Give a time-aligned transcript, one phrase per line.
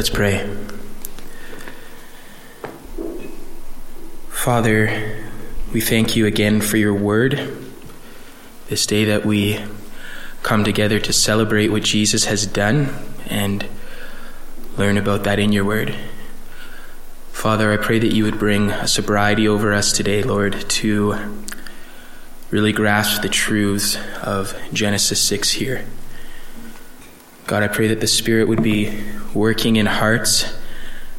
[0.00, 0.48] Let's pray.
[4.30, 5.28] Father,
[5.74, 7.54] we thank you again for your word.
[8.70, 9.62] This day that we
[10.42, 12.88] come together to celebrate what Jesus has done
[13.26, 13.66] and
[14.78, 15.94] learn about that in your word.
[17.30, 21.44] Father, I pray that you would bring a sobriety over us today, Lord, to
[22.48, 25.84] really grasp the truths of Genesis 6 here.
[27.50, 28.96] God, I pray that the Spirit would be
[29.34, 30.56] working in hearts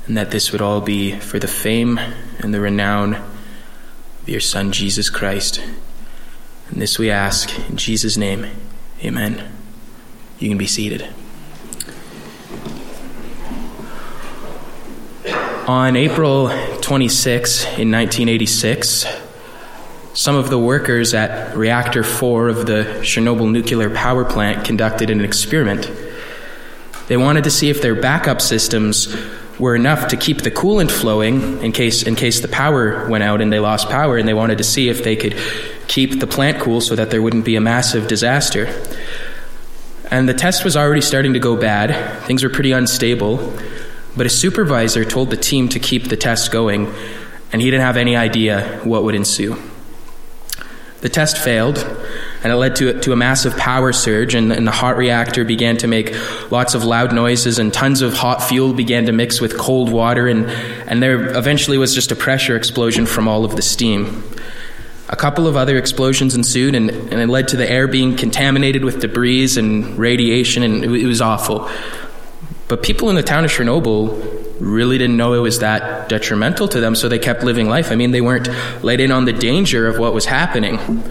[0.08, 2.00] and that this would all be for the fame
[2.40, 5.62] and the renown of your Son, Jesus Christ.
[6.70, 8.48] And this we ask in Jesus' name.
[9.04, 9.52] Amen.
[10.40, 11.06] You can be seated.
[15.68, 16.48] On April
[16.80, 19.06] 26, in 1986,
[20.14, 25.20] some of the workers at Reactor 4 of the Chernobyl nuclear power plant conducted an
[25.20, 25.92] experiment.
[27.12, 29.14] They wanted to see if their backup systems
[29.60, 33.42] were enough to keep the coolant flowing in case, in case the power went out
[33.42, 35.38] and they lost power, and they wanted to see if they could
[35.90, 38.68] keep the plant cool so that there wouldn't be a massive disaster.
[40.10, 43.60] And the test was already starting to go bad, things were pretty unstable,
[44.16, 46.94] but a supervisor told the team to keep the test going,
[47.52, 49.62] and he didn't have any idea what would ensue.
[51.02, 51.86] The test failed,
[52.44, 55.78] and it led to, to a massive power surge, and, and, the hot reactor began
[55.78, 56.16] to make
[56.52, 60.28] lots of loud noises, and tons of hot fuel began to mix with cold water,
[60.28, 60.46] and,
[60.88, 64.24] and there eventually was just a pressure explosion from all of the steam.
[65.10, 68.84] A couple of other explosions ensued, and, and it led to the air being contaminated
[68.84, 71.70] with debris and radiation, and it, it was awful.
[72.68, 76.80] But people in the town of Chernobyl really didn't know it was that detrimental to
[76.80, 77.92] them, so they kept living life.
[77.92, 78.48] I mean, they weren't
[78.84, 81.04] let in on the danger of what was happening,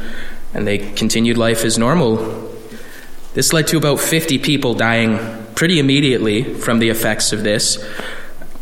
[0.55, 2.49] and they continued life as normal.
[3.35, 5.19] This led to about 50 people dying
[5.55, 7.85] pretty immediately from the effects of this,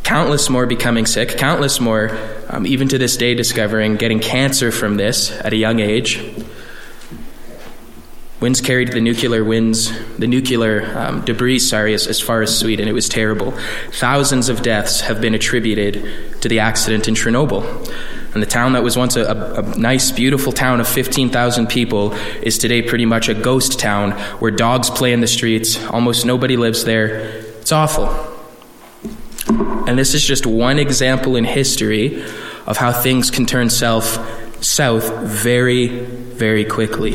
[0.02, 4.96] countless more becoming sick, countless more, um, even to this day, discovering getting cancer from
[4.96, 6.20] this at a young age.
[8.40, 12.86] Winds carried the nuclear winds, the nuclear um, debris, sorry, as, as, far as Sweden.
[12.86, 13.52] It was terrible.
[13.90, 17.64] Thousands of deaths have been attributed to the accident in Chernobyl.
[18.34, 22.12] And the town that was once a, a, a nice, beautiful town of 15,000 people
[22.42, 25.82] is today pretty much a ghost town where dogs play in the streets.
[25.86, 27.20] Almost nobody lives there.
[27.60, 28.08] It's awful.
[29.88, 32.22] And this is just one example in history
[32.66, 37.14] of how things can turn self, south very, very quickly.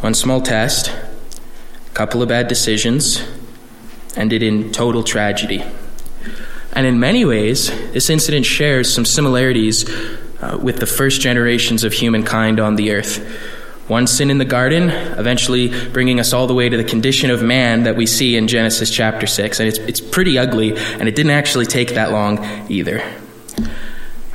[0.00, 3.22] One small test, a couple of bad decisions,
[4.16, 5.64] ended in total tragedy.
[6.72, 9.88] And in many ways, this incident shares some similarities
[10.40, 13.18] uh, with the first generations of humankind on the earth.
[13.88, 17.42] One sin in the garden, eventually bringing us all the way to the condition of
[17.42, 19.58] man that we see in Genesis chapter 6.
[19.58, 22.38] And it's, it's pretty ugly, and it didn't actually take that long
[22.70, 23.02] either.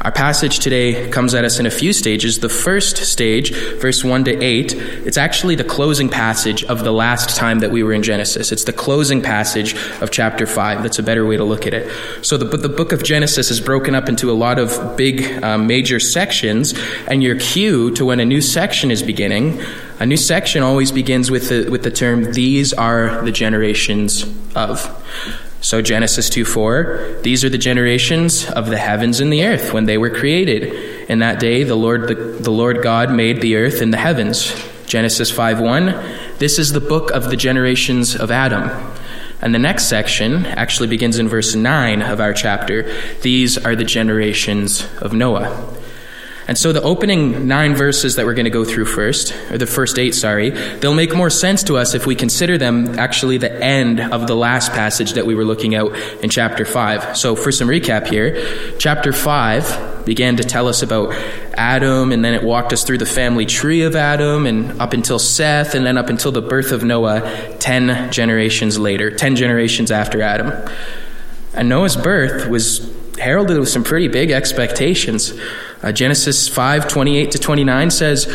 [0.06, 2.38] Our passage today comes at us in a few stages.
[2.38, 3.52] The first stage,
[3.82, 7.82] verse 1 to 8, it's actually the closing passage of the last time that we
[7.82, 8.52] were in Genesis.
[8.52, 9.74] It's the closing passage
[10.04, 10.84] of chapter 5.
[10.84, 11.92] That's a better way to look at it.
[12.24, 15.66] So the, the book of Genesis is broken up into a lot of big, um,
[15.66, 16.76] major sections,
[17.08, 19.60] and your cue to when a new section is beginning,
[20.00, 24.24] a new section always begins with the, with the term, These are the generations
[24.54, 24.86] of.
[25.66, 29.86] So Genesis 2 4, these are the generations of the heavens and the earth when
[29.86, 31.10] they were created.
[31.10, 34.54] In that day, the Lord, the, the Lord God made the earth and the heavens.
[34.86, 35.86] Genesis 5 1,
[36.38, 38.94] this is the book of the generations of Adam.
[39.42, 42.84] And the next section actually begins in verse 9 of our chapter.
[43.24, 45.75] These are the generations of Noah.
[46.48, 49.66] And so the opening nine verses that we're going to go through first, or the
[49.66, 53.52] first eight, sorry, they'll make more sense to us if we consider them actually the
[53.52, 55.88] end of the last passage that we were looking at
[56.22, 57.18] in chapter 5.
[57.18, 61.14] So for some recap here, chapter 5 began to tell us about
[61.56, 65.18] Adam, and then it walked us through the family tree of Adam, and up until
[65.18, 70.22] Seth, and then up until the birth of Noah, 10 generations later, 10 generations after
[70.22, 70.54] Adam.
[71.56, 72.88] And Noah's birth was
[73.18, 75.34] heralded with some pretty big expectations.
[75.82, 78.26] Uh, Genesis 5 28 to 29 says,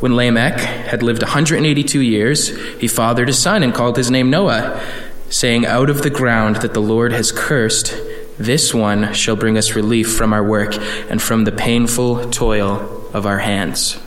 [0.00, 2.48] When Lamech had lived 182 years,
[2.80, 4.80] he fathered a son and called his name Noah,
[5.28, 7.94] saying, Out of the ground that the Lord has cursed,
[8.38, 10.74] this one shall bring us relief from our work
[11.10, 13.98] and from the painful toil of our hands.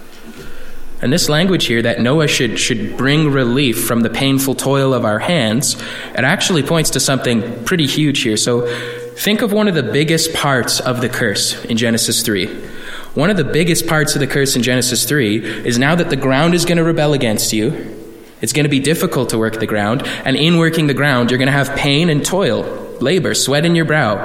[1.04, 5.04] And this language here, that Noah should, should bring relief from the painful toil of
[5.04, 5.76] our hands,
[6.14, 8.38] it actually points to something pretty huge here.
[8.38, 8.66] So
[9.16, 12.48] think of one of the biggest parts of the curse in Genesis 3.
[13.14, 16.16] One of the biggest parts of the curse in Genesis 3 is now that the
[16.16, 18.00] ground is going to rebel against you,
[18.42, 21.38] it's going to be difficult to work the ground, and in working the ground, you're
[21.38, 22.64] going to have pain and toil,
[23.00, 24.18] labor, sweat in your brow.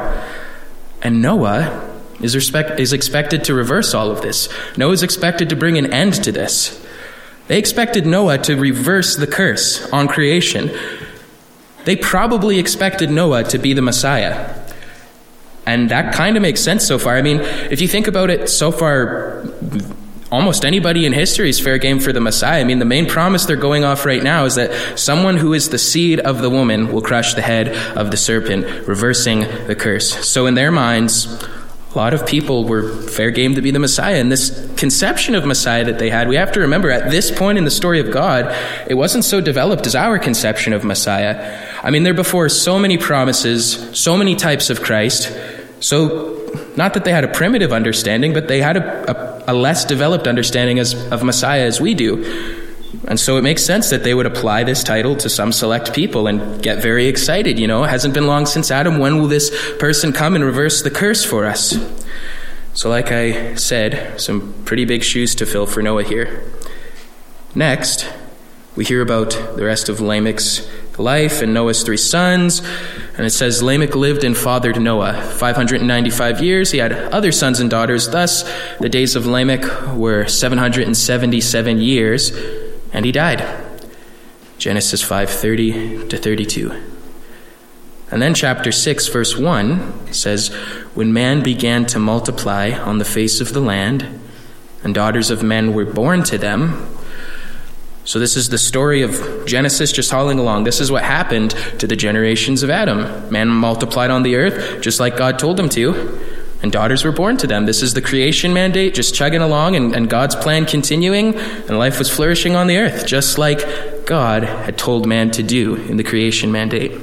[1.03, 1.89] And Noah
[2.21, 4.49] is, respect, is expected to reverse all of this.
[4.77, 6.85] Noah is expected to bring an end to this.
[7.47, 10.71] They expected Noah to reverse the curse on creation.
[11.85, 14.58] They probably expected Noah to be the Messiah.
[15.69, 17.17] And that kind of makes sense so far.
[17.17, 19.45] I mean, if you think about it so far,
[20.33, 22.61] almost anybody in history is fair game for the Messiah.
[22.61, 25.69] I mean, the main promise they're going off right now is that someone who is
[25.69, 27.69] the seed of the woman will crush the head
[27.99, 30.27] of the serpent, reversing the curse.
[30.27, 31.27] So, in their minds,
[31.95, 34.21] a lot of people were fair game to be the Messiah.
[34.21, 37.57] And this conception of Messiah that they had, we have to remember at this point
[37.57, 38.55] in the story of God,
[38.89, 41.67] it wasn't so developed as our conception of Messiah.
[41.83, 45.33] I mean, there before so many promises, so many types of Christ.
[45.81, 46.35] So,
[46.77, 50.27] not that they had a primitive understanding, but they had a, a, a less developed
[50.27, 52.25] understanding as, of Messiah as we do.
[53.07, 56.27] And so it makes sense that they would apply this title to some select people
[56.27, 57.59] and get very excited.
[57.59, 58.99] You know, it hasn't been long since Adam.
[58.99, 61.77] When will this person come and reverse the curse for us?
[62.75, 66.51] So, like I said, some pretty big shoes to fill for Noah here.
[67.55, 68.09] Next,
[68.77, 72.63] we hear about the rest of Lamech's life and Noah's three sons.
[73.19, 76.71] And it says Lamech lived and fathered Noah 595 years.
[76.71, 78.09] He had other sons and daughters.
[78.09, 78.49] Thus,
[78.79, 82.31] the days of Lamech were 777 years
[82.93, 83.45] and he died.
[84.57, 86.73] Genesis 5:30 to 32.
[88.13, 90.49] And then chapter 6 verse 1 says
[90.95, 94.07] when man began to multiply on the face of the land
[94.85, 96.87] and daughters of men were born to them.
[98.09, 100.65] So this is the story of Genesis just hauling along.
[100.65, 103.31] This is what happened to the generations of Adam.
[103.31, 106.19] Man multiplied on the earth just like God told him to
[106.63, 107.67] and daughters were born to them.
[107.67, 111.99] This is the creation mandate, just chugging along, and, and, God's plan continuing, and life
[111.99, 116.03] was flourishing on the earth, just like God had told man to do in the
[116.03, 116.99] creation mandate.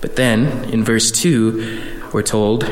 [0.00, 2.62] But then, in verse 2, we're told,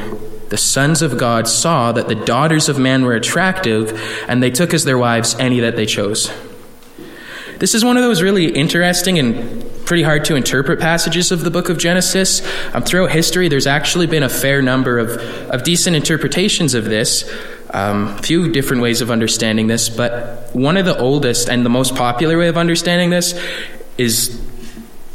[0.48, 4.72] the sons of God saw that the daughters of man were attractive, and they took
[4.72, 6.30] as their wives any that they chose.
[7.58, 11.50] This is one of those really interesting and pretty hard to interpret passages of the
[11.50, 12.42] book of Genesis.
[12.74, 15.10] Um, throughout history, there's actually been a fair number of,
[15.50, 17.30] of decent interpretations of this.
[17.70, 21.70] A um, few different ways of understanding this, but one of the oldest and the
[21.70, 23.38] most popular way of understanding this
[23.98, 24.40] is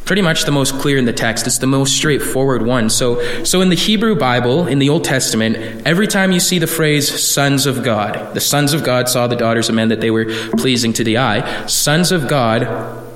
[0.10, 1.46] pretty much the most clear in the text.
[1.46, 2.90] It's the most straightforward one.
[2.90, 6.66] So, so in the Hebrew Bible, in the Old Testament, every time you see the
[6.66, 10.10] phrase sons of God, the sons of God saw the daughters of men that they
[10.10, 10.26] were
[10.58, 12.64] pleasing to the eye, sons of God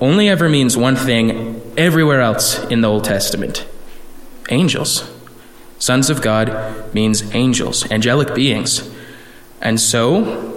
[0.04, 3.66] only ever means one thing everywhere else in the Old Testament
[4.52, 5.12] angels.
[5.80, 8.88] Sons of God means angels, angelic beings.
[9.64, 10.53] And so,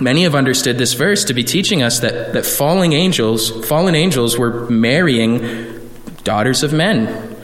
[0.00, 4.38] many have understood this verse to be teaching us that, that falling angels, fallen angels
[4.38, 5.88] were marrying
[6.24, 7.36] daughters of men.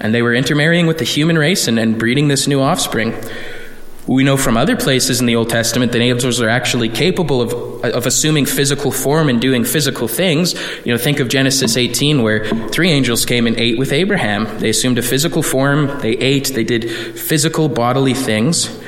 [0.00, 3.14] And they were intermarrying with the human race and, and breeding this new offspring.
[4.06, 7.84] We know from other places in the Old Testament that angels are actually capable of,
[7.84, 10.54] of assuming physical form and doing physical things.
[10.84, 14.58] You know, think of Genesis 18, where three angels came and ate with Abraham.
[14.58, 18.79] They assumed a physical form, they ate, they did physical bodily things.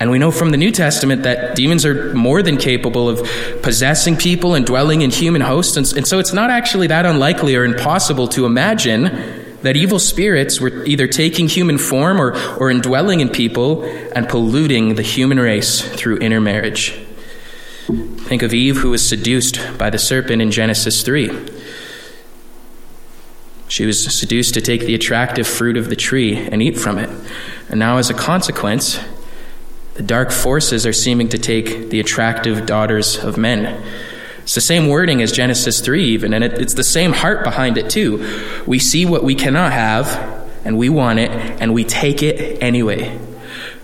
[0.00, 3.18] And we know from the New Testament that demons are more than capable of
[3.62, 5.76] possessing people and dwelling in human hosts.
[5.76, 9.04] And, and, so it's not actually that unlikely or impossible to imagine
[9.60, 14.94] that evil spirits were either taking human form or, or indwelling in people and polluting
[14.94, 16.92] the human race through intermarriage.
[17.90, 21.28] Think of Eve, who was seduced by the serpent in Genesis 3.
[23.68, 27.10] She was seduced to take the attractive fruit of the tree and eat from it.
[27.68, 28.98] And now, as a consequence,
[29.94, 33.82] the dark forces are seeming to take the attractive daughters of men.
[34.42, 37.78] It's the same wording as Genesis 3, even, and it, it's the same heart behind
[37.78, 38.62] it, too.
[38.66, 40.08] We see what we cannot have,
[40.64, 43.18] and we want it, and we take it anyway.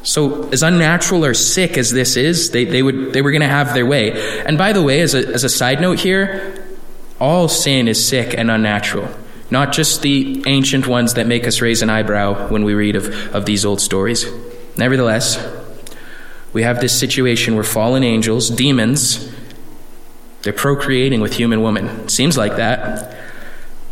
[0.03, 3.49] So, as unnatural or sick as this is, they, they, would, they were going to
[3.49, 4.13] have their way.
[4.45, 6.65] And by the way, as a, as a side note here,
[7.21, 9.09] all sin is sick and unnatural,
[9.51, 13.35] not just the ancient ones that make us raise an eyebrow when we read of,
[13.35, 14.27] of these old stories.
[14.77, 15.37] Nevertheless,
[16.57, 19.31] we have this situation where fallen angels, demons,
[20.41, 22.09] they're procreating with human women.
[22.09, 23.15] Seems like that.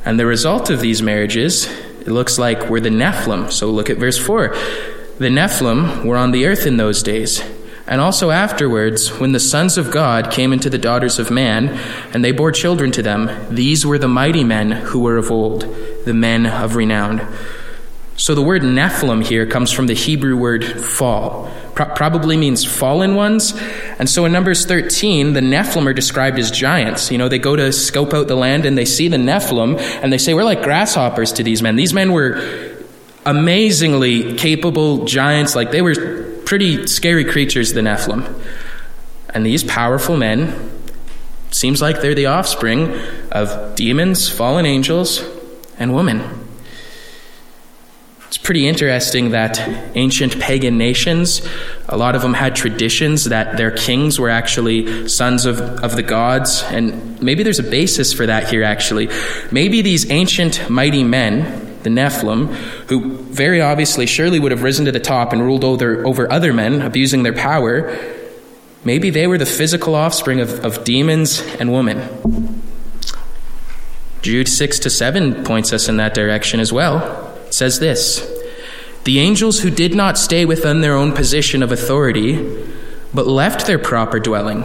[0.06, 3.52] And the result of these marriages, it looks like we're the Nephilim.
[3.52, 4.48] So look at verse 4.
[5.18, 7.42] The Nephilim were on the earth in those days.
[7.86, 11.68] And also afterwards, when the sons of God came into the daughters of man,
[12.14, 15.66] and they bore children to them, these were the mighty men who were of old,
[16.06, 17.30] the men of renown.
[18.16, 23.16] So the word Nephilim here comes from the Hebrew word fall, Pro- probably means fallen
[23.16, 23.52] ones.
[23.98, 27.10] And so in Numbers 13, the Nephilim are described as giants.
[27.10, 30.12] You know, they go to scope out the land and they see the Nephilim and
[30.12, 31.74] they say, We're like grasshoppers to these men.
[31.74, 32.40] These men were
[33.26, 35.56] amazingly capable giants.
[35.56, 38.40] Like they were pretty scary creatures, the Nephilim.
[39.30, 40.70] And these powerful men,
[41.54, 42.98] seems like they're the offspring
[43.30, 45.24] of demons, fallen angels,
[45.78, 46.43] and women.
[48.34, 49.60] It's pretty interesting that
[49.94, 51.40] ancient pagan nations,
[51.88, 56.02] a lot of them had traditions that their kings were actually sons of, of the
[56.02, 59.08] gods, and maybe there's a basis for that here, actually.
[59.52, 62.52] Maybe these ancient mighty men, the Nephilim,
[62.88, 66.52] who very obviously surely would have risen to the top and ruled over, over other
[66.52, 67.96] men, abusing their power,
[68.84, 72.60] maybe they were the physical offspring of, of demons and women.
[74.22, 77.23] Jude 6 to 7 points us in that direction as well
[77.54, 78.28] says this
[79.04, 82.64] The angels who did not stay within their own position of authority,
[83.12, 84.64] but left their proper dwelling,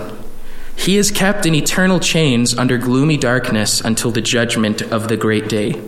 [0.75, 5.50] he is kept in eternal chains under gloomy darkness until the judgment of the great
[5.50, 5.79] day.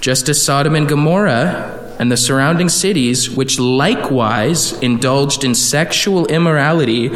[0.00, 7.10] Just as Sodom and Gomorrah and the surrounding cities, which likewise indulged in sexual immorality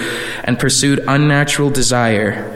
[0.45, 2.56] and pursued unnatural desire,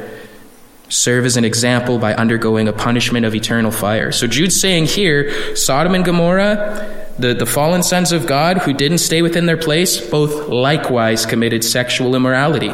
[0.91, 4.13] serve as an example by undergoing a punishment of eternal fire.
[4.13, 8.99] So Jude's saying here Sodom and Gomorrah, the, the fallen sons of God who didn't
[8.99, 12.73] stay within their place, both likewise committed sexual immorality,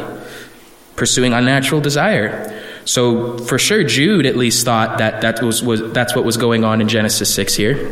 [0.95, 2.53] pursuing unnatural desire.
[2.85, 6.63] So for sure, Jude at least thought that, that was, was, that's what was going
[6.63, 7.91] on in Genesis 6 here.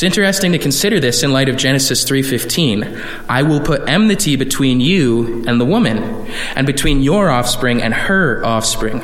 [0.00, 2.98] It's interesting to consider this in light of Genesis 3:15.
[3.28, 6.24] I will put enmity between you and the woman,
[6.56, 9.02] and between your offspring and her offspring.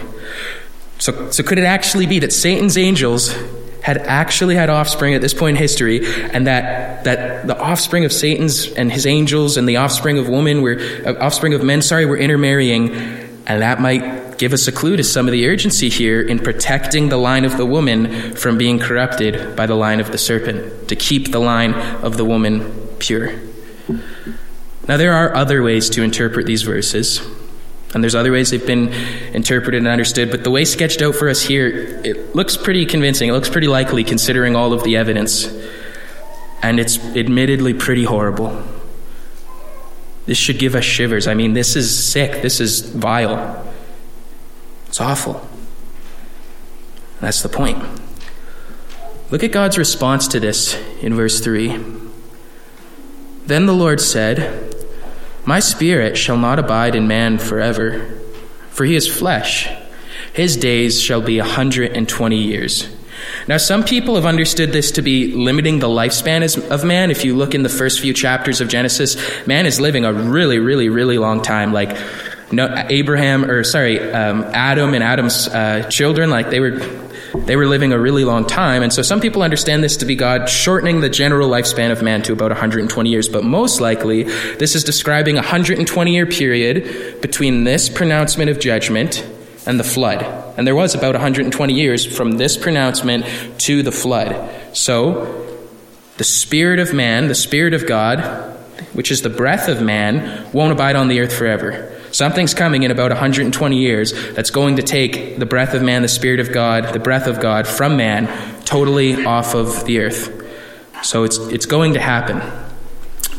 [0.98, 3.34] So, so could it actually be that Satan's angels
[3.82, 6.00] had actually had offspring at this point in history,
[6.32, 10.62] and that, that the offspring of Satan's and his angels and the offspring of women
[10.62, 12.88] were uh, offspring of men, sorry, were intermarrying,
[13.46, 17.08] and that might give us a clue to some of the urgency here in protecting
[17.08, 20.96] the line of the woman from being corrupted by the line of the serpent, to
[20.96, 23.32] keep the line of the woman pure.
[24.88, 27.20] Now, there are other ways to interpret these verses,
[27.92, 28.92] and there's other ways they've been
[29.32, 31.68] interpreted and understood, but the way sketched out for us here,
[32.04, 33.28] it looks pretty convincing.
[33.28, 35.52] It looks pretty likely considering all of the evidence,
[36.62, 38.62] and it's admittedly pretty horrible.
[40.26, 41.26] This should give us shivers.
[41.26, 42.42] I mean, this is sick.
[42.42, 43.64] This is vile.
[44.96, 45.46] It's awful.
[47.20, 47.84] That's the point.
[49.30, 51.78] Look at God's response to this in verse 3.
[53.44, 54.74] Then the Lord said,
[55.44, 58.18] My spirit shall not abide in man forever,
[58.70, 59.68] for he is flesh.
[60.32, 62.88] His days shall be a 120 years.
[63.46, 67.10] Now, some people have understood this to be limiting the lifespan of man.
[67.10, 70.58] If you look in the first few chapters of Genesis, man is living a really,
[70.58, 71.74] really, really long time.
[71.74, 71.98] Like
[72.52, 76.78] no, Abraham, or sorry, um, Adam and Adam's uh, children, like they were,
[77.34, 78.82] they were living a really long time.
[78.82, 82.22] And so some people understand this to be God shortening the general lifespan of man
[82.22, 83.28] to about 120 years.
[83.28, 89.26] But most likely, this is describing a 120 year period between this pronouncement of judgment
[89.66, 90.22] and the flood.
[90.56, 93.26] And there was about 120 years from this pronouncement
[93.62, 94.50] to the flood.
[94.76, 95.42] So,
[96.16, 98.20] the Spirit of man, the Spirit of God,
[98.94, 101.92] which is the breath of man, won't abide on the earth forever.
[102.12, 106.08] Something's coming in about 120 years that's going to take the breath of man, the
[106.08, 108.26] Spirit of God, the breath of God from man
[108.64, 110.32] totally off of the earth.
[111.02, 112.40] So it's, it's going to happen.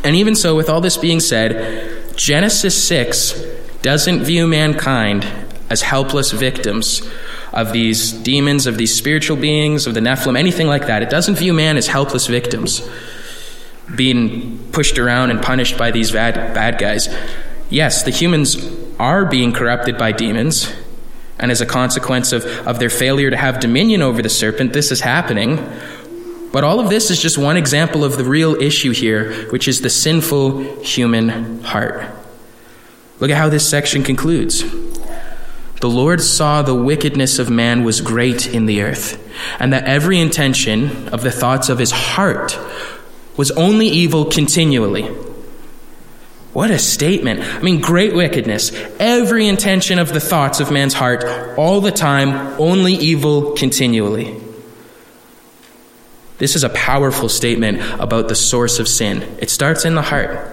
[0.03, 3.41] And even so, with all this being said, Genesis 6
[3.81, 5.25] doesn't view mankind
[5.69, 7.01] as helpless victims
[7.51, 11.01] of these demons, of these spiritual beings, of the Nephilim, anything like that.
[11.01, 12.87] It doesn't view man as helpless victims
[13.95, 17.07] being pushed around and punished by these bad, bad guys
[17.69, 18.57] yes, the humans
[18.99, 20.71] are being corrupted by demons,
[21.39, 24.91] and as a consequence of, of their failure to have dominion over the serpent, this
[24.91, 25.57] is happening.
[26.51, 29.81] But all of this is just one example of the real issue here, which is
[29.81, 32.09] the sinful human heart.
[33.19, 34.63] Look at how this section concludes.
[35.79, 39.23] The Lord saw the wickedness of man was great in the earth,
[39.59, 42.57] and that every intention of the thoughts of his heart
[43.35, 45.07] was only evil continually.
[46.57, 47.41] What a statement.
[47.41, 48.71] I mean, great wickedness.
[48.99, 51.23] Every intention of the thoughts of man's heart,
[51.55, 54.41] all the time, only evil continually.
[56.39, 59.37] This is a powerful statement about the source of sin.
[59.37, 60.51] It starts in the heart.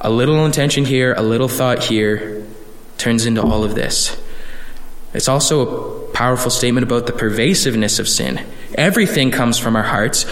[0.00, 2.46] A little intention here, a little thought here,
[2.96, 4.16] turns into all of this.
[5.14, 8.40] It's also a powerful statement about the pervasiveness of sin.
[8.76, 10.26] Everything comes from our hearts,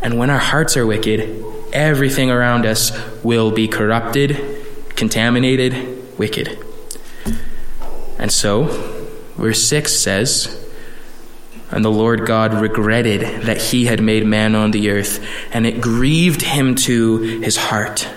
[0.00, 4.64] and when our hearts are wicked, everything around us will be corrupted,
[4.96, 6.58] contaminated, wicked.
[8.18, 8.64] And so,
[9.36, 10.68] verse 6 says,
[11.70, 15.80] And the Lord God regretted that he had made man on the earth, and it
[15.80, 18.08] grieved him to his heart.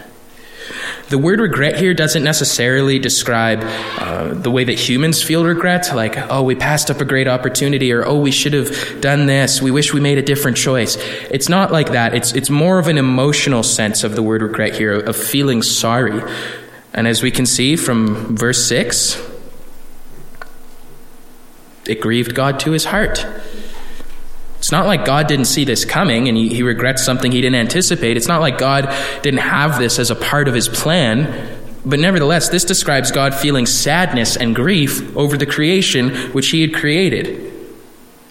[1.12, 3.64] The word regret here doesn't necessarily describe
[4.00, 7.92] uh, the way that humans feel regret, like, oh, we passed up a great opportunity,
[7.92, 10.96] or oh, we should have done this, we wish we made a different choice.
[11.30, 12.16] It's not like that.
[12.16, 16.24] It's, it's more of an emotional sense of the word regret here, of feeling sorry.
[16.94, 19.22] And as we can see from verse 6,
[21.88, 23.26] it grieved God to his heart.
[24.72, 27.60] It's not like God didn't see this coming and he, he regrets something he didn't
[27.60, 28.16] anticipate.
[28.16, 28.88] It's not like God
[29.22, 31.60] didn't have this as a part of his plan.
[31.86, 36.74] But nevertheless, this describes God feeling sadness and grief over the creation which he had
[36.74, 37.52] created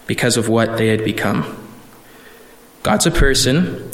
[0.06, 1.58] because of what they had become.
[2.84, 3.90] God's a person,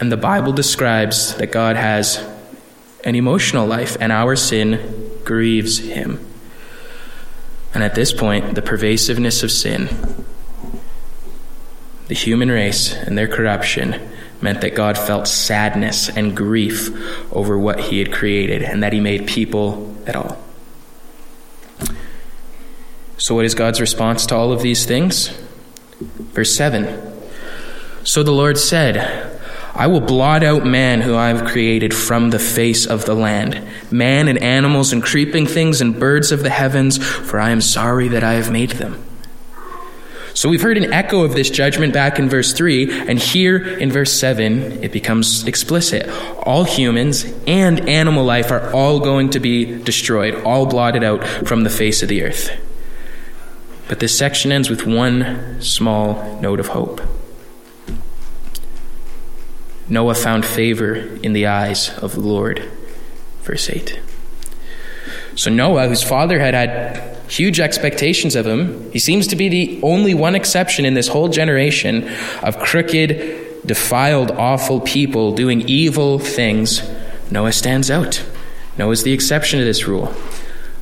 [0.00, 2.24] and the Bible describes that God has
[3.02, 6.24] an emotional life, and our sin grieves him.
[7.74, 9.88] And at this point, the pervasiveness of sin
[12.08, 14.10] the human race and their corruption
[14.40, 16.90] meant that God felt sadness and grief
[17.32, 20.42] over what he had created and that he made people at all.
[23.18, 25.28] So, what is God's response to all of these things?
[25.98, 27.20] Verse 7
[28.04, 29.28] So the Lord said,
[29.74, 33.64] I will blot out man who I have created from the face of the land,
[33.90, 38.08] man and animals and creeping things and birds of the heavens, for I am sorry
[38.08, 39.04] that I have made them.
[40.34, 43.90] So we've heard an echo of this judgment back in verse 3, and here in
[43.90, 46.08] verse 7, it becomes explicit.
[46.44, 51.64] All humans and animal life are all going to be destroyed, all blotted out from
[51.64, 52.50] the face of the earth.
[53.88, 57.00] But this section ends with one small note of hope.
[59.88, 62.70] Noah found favor in the eyes of the Lord.
[63.42, 63.98] Verse 8.
[65.34, 68.90] So Noah, whose father had had huge expectations of him.
[68.90, 72.08] He seems to be the only one exception in this whole generation
[72.42, 76.82] of crooked, defiled, awful people doing evil things.
[77.30, 78.24] Noah stands out.
[78.78, 80.14] Noah's the exception to this rule.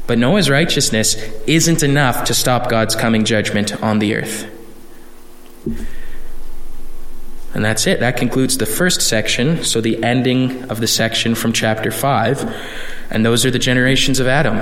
[0.06, 4.46] But Noah's righteousness isn't enough to stop God's coming judgment on the earth.
[7.54, 8.00] And that's it.
[8.00, 12.54] That concludes the first section, so the ending of the section from chapter 5.
[13.10, 14.60] And those are the generations of Adam.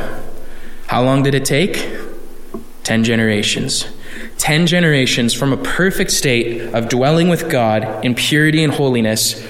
[0.86, 1.88] How long did it take?
[2.82, 3.86] Ten generations.
[4.36, 9.46] Ten generations from a perfect state of dwelling with God in purity and holiness,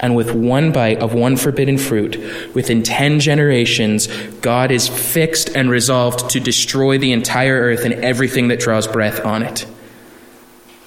[0.00, 2.16] and with one bite of one forbidden fruit,
[2.54, 4.06] within ten generations,
[4.40, 9.24] God is fixed and resolved to destroy the entire earth and everything that draws breath
[9.24, 9.66] on it.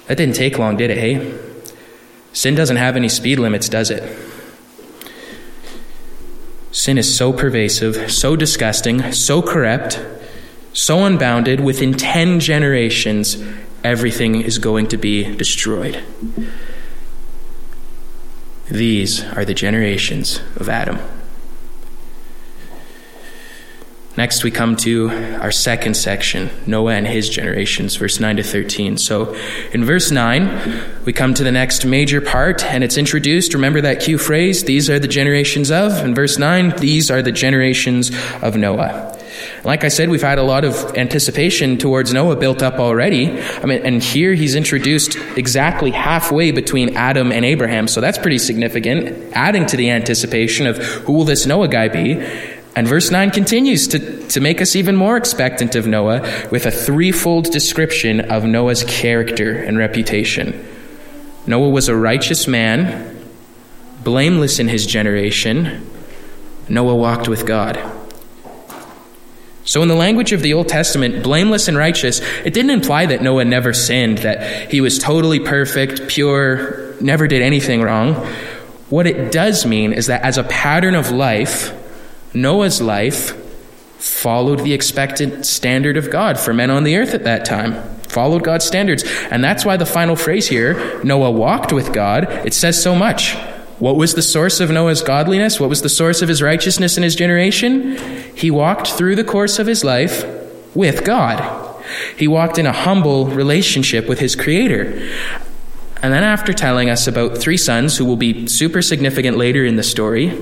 [0.06, 1.38] That didn't take long, did it, hey?
[2.32, 4.02] Sin doesn't have any speed limits, does it?
[6.72, 10.02] Sin is so pervasive, so disgusting, so corrupt,
[10.72, 13.36] so unbounded, within 10 generations,
[13.84, 16.02] everything is going to be destroyed.
[18.70, 20.98] These are the generations of Adam.
[24.14, 25.08] Next, we come to
[25.40, 28.98] our second section Noah and his generations, verse 9 to 13.
[28.98, 29.34] So,
[29.72, 33.54] in verse 9, we come to the next major part, and it's introduced.
[33.54, 36.04] Remember that cue phrase, these are the generations of?
[36.04, 38.10] In verse 9, these are the generations
[38.42, 39.18] of Noah.
[39.64, 43.40] Like I said, we've had a lot of anticipation towards Noah built up already.
[43.40, 48.38] I mean, and here he's introduced exactly halfway between Adam and Abraham, so that's pretty
[48.38, 52.22] significant, adding to the anticipation of who will this Noah guy be.
[52.74, 56.70] And verse 9 continues to, to make us even more expectant of Noah with a
[56.70, 60.66] threefold description of Noah's character and reputation.
[61.46, 63.28] Noah was a righteous man,
[64.02, 65.86] blameless in his generation.
[66.68, 67.78] Noah walked with God.
[69.64, 73.22] So, in the language of the Old Testament, blameless and righteous, it didn't imply that
[73.22, 78.14] Noah never sinned, that he was totally perfect, pure, never did anything wrong.
[78.88, 81.72] What it does mean is that as a pattern of life,
[82.34, 83.38] Noah's life
[83.98, 87.74] followed the expected standard of God for men on the earth at that time.
[88.08, 89.04] Followed God's standards.
[89.30, 93.36] And that's why the final phrase here, Noah walked with God, it says so much.
[93.78, 95.58] What was the source of Noah's godliness?
[95.58, 97.96] What was the source of his righteousness in his generation?
[98.36, 100.24] He walked through the course of his life
[100.74, 101.82] with God.
[102.16, 105.10] He walked in a humble relationship with his Creator.
[106.02, 109.76] And then, after telling us about three sons who will be super significant later in
[109.76, 110.38] the story,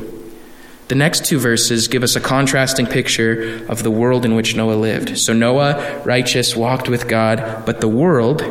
[0.91, 4.75] the next two verses give us a contrasting picture of the world in which Noah
[4.75, 5.17] lived.
[5.19, 8.43] So Noah, righteous, walked with God, but the world,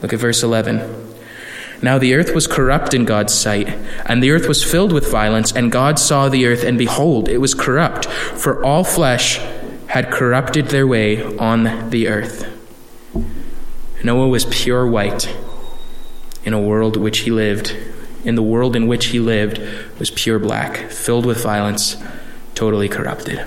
[0.00, 1.16] look at verse 11.
[1.82, 3.66] Now the earth was corrupt in God's sight,
[4.06, 7.38] and the earth was filled with violence, and God saw the earth, and behold, it
[7.38, 9.38] was corrupt, for all flesh
[9.88, 12.46] had corrupted their way on the earth.
[14.04, 15.36] Noah was pure white
[16.44, 17.76] in a world which he lived.
[18.24, 19.60] In the world in which he lived
[19.98, 21.96] was pure black, filled with violence,
[22.54, 23.44] totally corrupted.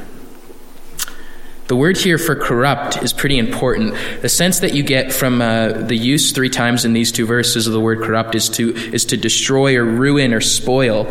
[1.67, 3.95] The word here for corrupt is pretty important.
[4.21, 7.65] The sense that you get from uh, the use three times in these two verses
[7.65, 11.07] of the word corrupt is to is to destroy or ruin or spoil.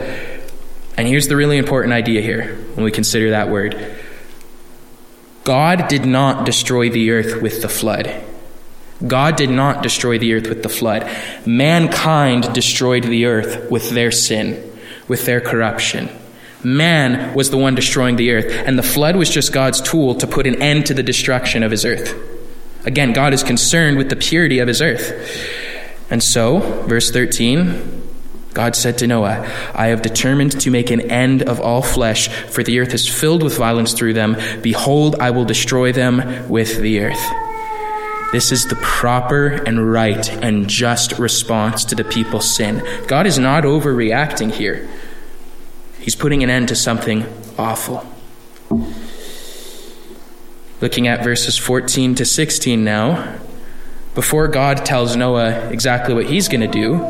[0.97, 3.97] And here's the really important idea here when we consider that word.
[5.43, 8.25] God did not destroy the earth with the flood.
[9.07, 11.09] God did not destroy the earth with the flood.
[11.47, 16.09] Mankind destroyed the earth with their sin, with their corruption.
[16.63, 20.27] Man was the one destroying the earth, and the flood was just God's tool to
[20.27, 22.15] put an end to the destruction of his earth.
[22.87, 25.13] Again, God is concerned with the purity of his earth.
[26.11, 28.03] And so, verse 13,
[28.55, 32.63] God said to Noah, I have determined to make an end of all flesh, for
[32.63, 34.37] the earth is filled with violence through them.
[34.63, 37.44] Behold, I will destroy them with the earth.
[38.35, 42.83] This is the proper and right and just response to the people's sin.
[43.07, 44.89] God is not overreacting here.
[46.01, 48.05] He's putting an end to something awful.
[50.81, 53.39] Looking at verses 14 to 16 now,
[54.17, 57.05] before God tells Noah exactly what he's going to do,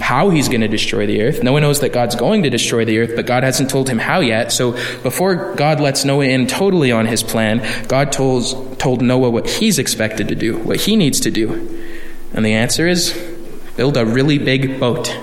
[0.00, 1.42] how he's going to destroy the earth.
[1.42, 4.20] Noah knows that God's going to destroy the earth, but God hasn't told him how
[4.20, 4.52] yet.
[4.52, 9.48] So before God lets Noah in totally on his plan, God told, told Noah what
[9.48, 11.52] he's expected to do, what he needs to do.
[12.32, 13.12] And the answer is
[13.76, 15.14] build a really big boat.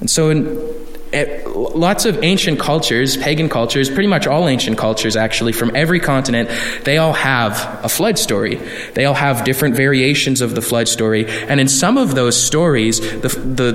[0.00, 0.77] And so in
[1.10, 6.00] Eh, lots of ancient cultures, pagan cultures, pretty much all ancient cultures actually, from every
[6.00, 6.50] continent,
[6.84, 8.56] they all have a flood story.
[8.92, 11.26] They all have different variations of the flood story.
[11.26, 13.72] And in some of those stories, the, the,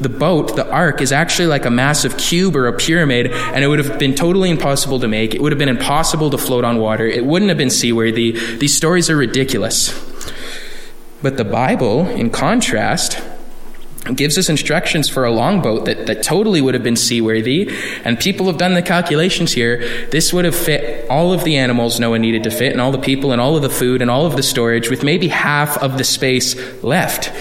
[0.00, 3.66] the boat, the ark, is actually like a massive cube or a pyramid, and it
[3.66, 5.34] would have been totally impossible to make.
[5.34, 7.06] It would have been impossible to float on water.
[7.06, 8.30] It wouldn't have been seaworthy.
[8.58, 9.90] These stories are ridiculous.
[11.20, 13.20] But the Bible, in contrast,
[14.14, 17.70] gives us instructions for a longboat that, that totally would have been seaworthy.
[18.04, 20.08] And people have done the calculations here.
[20.10, 22.98] This would have fit all of the animals Noah needed to fit, and all the
[22.98, 25.98] people, and all of the food, and all of the storage, with maybe half of
[25.98, 27.32] the space left.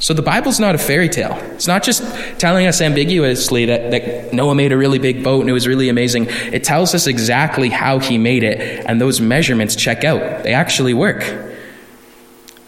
[0.00, 1.34] So the Bible's not a fairy tale.
[1.54, 2.02] It's not just
[2.38, 5.88] telling us ambiguously that, that Noah made a really big boat and it was really
[5.88, 6.26] amazing.
[6.28, 10.44] It tells us exactly how he made it, and those measurements check out.
[10.44, 11.47] They actually work.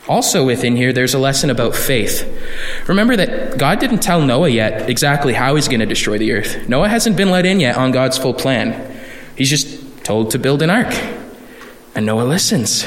[0.09, 2.27] Also, within here, there's a lesson about faith.
[2.89, 6.69] Remember that God didn't tell Noah yet exactly how he's going to destroy the earth.
[6.69, 8.99] Noah hasn't been let in yet on God's full plan.
[9.37, 10.93] He's just told to build an ark.
[11.95, 12.87] And Noah listens.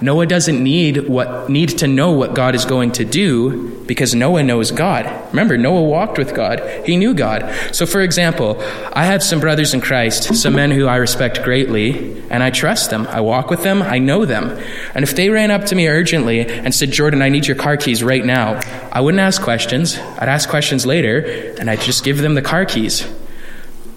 [0.00, 4.42] Noah doesn't need what need to know what God is going to do because Noah
[4.42, 5.06] knows God.
[5.30, 6.60] Remember, Noah walked with God.
[6.84, 7.50] He knew God.
[7.74, 12.20] So for example, I have some brothers in Christ, some men who I respect greatly,
[12.30, 13.06] and I trust them.
[13.06, 14.58] I walk with them, I know them.
[14.94, 17.76] And if they ran up to me urgently and said, "Jordan, I need your car
[17.76, 18.60] keys right now."
[18.92, 19.98] I wouldn't ask questions.
[20.18, 23.06] I'd ask questions later, and I'd just give them the car keys.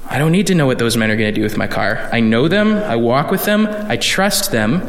[0.09, 2.09] I don't need to know what those men are going to do with my car.
[2.11, 4.81] I know them, I walk with them, I trust them.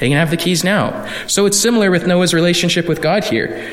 [0.00, 1.06] They can have the keys now.
[1.26, 3.70] So it's similar with Noah's relationship with God here.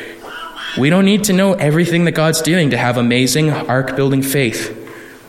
[0.78, 4.74] We don't need to know everything that God's doing to have amazing ark building faith.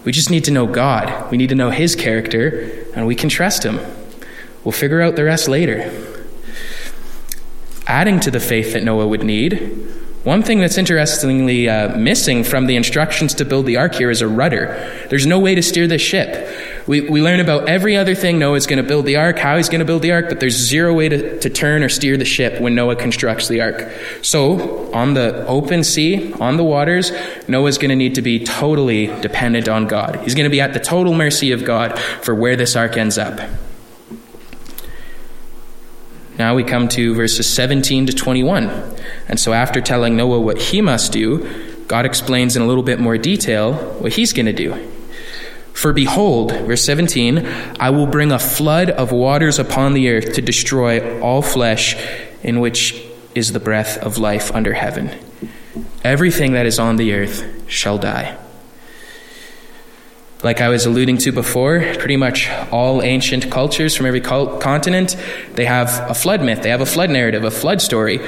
[0.04, 1.30] We just need to know God.
[1.30, 3.78] We need to know His character, and we can trust Him.
[4.64, 6.24] We'll figure out the rest later.
[7.86, 9.86] Adding to the faith that Noah would need,
[10.24, 14.20] one thing that's interestingly uh, missing from the instructions to build the ark here is
[14.20, 15.06] a rudder.
[15.08, 16.46] There's no way to steer this ship.
[16.88, 19.68] We, we learn about every other thing Noah's going to build the ark, how he's
[19.68, 22.24] going to build the ark, but there's zero way to, to turn or steer the
[22.24, 23.92] ship when Noah constructs the ark.
[24.22, 27.12] So, on the open sea, on the waters,
[27.46, 30.16] Noah's going to need to be totally dependent on God.
[30.22, 33.18] He's going to be at the total mercy of God for where this ark ends
[33.18, 33.38] up.
[36.38, 38.96] Now we come to verses 17 to 21.
[39.28, 42.98] And so, after telling Noah what he must do, God explains in a little bit
[42.98, 44.97] more detail what he's going to do.
[45.78, 47.46] For behold, verse 17,
[47.78, 51.94] I will bring a flood of waters upon the earth to destroy all flesh
[52.42, 53.00] in which
[53.36, 55.16] is the breath of life under heaven.
[56.02, 58.36] Everything that is on the earth shall die.
[60.42, 65.14] Like I was alluding to before, pretty much all ancient cultures from every continent,
[65.54, 68.18] they have a flood myth, they have a flood narrative, a flood story.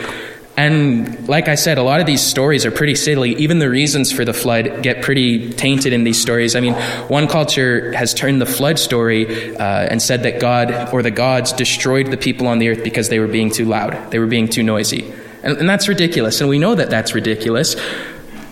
[0.57, 3.35] And like I said, a lot of these stories are pretty silly.
[3.37, 6.55] Even the reasons for the flood get pretty tainted in these stories.
[6.55, 6.75] I mean,
[7.09, 11.53] one culture has turned the flood story uh, and said that God or the gods
[11.53, 14.49] destroyed the people on the earth because they were being too loud, they were being
[14.49, 15.13] too noisy.
[15.43, 16.41] And, and that's ridiculous.
[16.41, 17.77] And we know that that's ridiculous.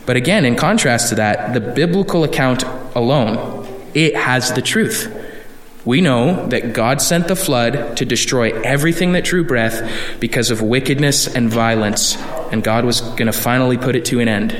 [0.07, 2.63] But again, in contrast to that, the biblical account
[2.95, 5.15] alone, it has the truth.
[5.85, 10.61] We know that God sent the flood to destroy everything that drew breath because of
[10.61, 12.17] wickedness and violence,
[12.53, 14.53] and God was going to finally put it to an end.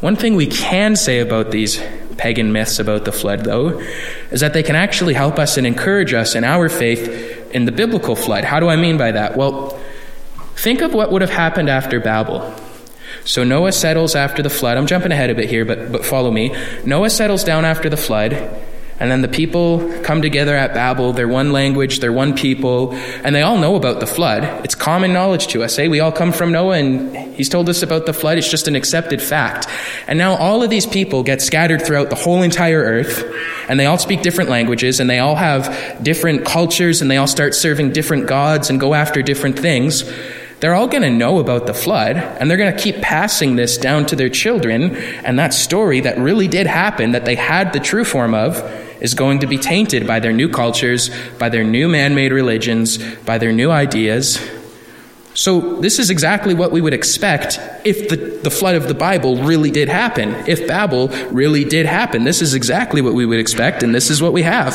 [0.00, 1.82] One thing we can say about these
[2.18, 3.80] pagan myths about the flood, though,
[4.30, 7.72] is that they can actually help us and encourage us in our faith in the
[7.72, 8.44] biblical flood.
[8.44, 9.36] How do I mean by that?
[9.36, 9.80] Well,
[10.56, 12.54] think of what would have happened after Babel.
[13.24, 14.76] So Noah settles after the flood.
[14.76, 16.54] I'm jumping ahead a bit here, but, but follow me.
[16.84, 18.32] Noah settles down after the flood.
[19.00, 21.12] And then the people come together at Babel.
[21.12, 24.44] They're one language, they're one people, and they all know about the flood.
[24.64, 25.78] It's common knowledge to us.
[25.78, 25.88] Eh?
[25.88, 28.38] We all come from Noah, and he's told us about the flood.
[28.38, 29.66] It's just an accepted fact.
[30.06, 33.24] And now all of these people get scattered throughout the whole entire earth,
[33.68, 37.26] and they all speak different languages, and they all have different cultures, and they all
[37.26, 40.04] start serving different gods and go after different things
[40.60, 43.76] they're all going to know about the flood, and they're going to keep passing this
[43.76, 44.96] down to their children.
[45.24, 48.56] And that story that really did happen, that they had the true form of,
[49.00, 52.98] is going to be tainted by their new cultures, by their new man made religions,
[53.24, 54.38] by their new ideas.
[55.34, 59.42] So, this is exactly what we would expect if the, the flood of the Bible
[59.42, 60.30] really did happen.
[60.46, 62.22] If Babel really did happen.
[62.22, 64.72] This is exactly what we would expect, and this is what we have.